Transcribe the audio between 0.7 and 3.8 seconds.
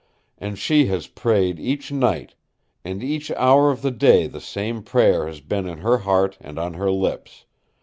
has prayed each night, and each hour